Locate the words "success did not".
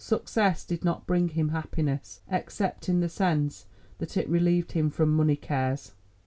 0.03-1.05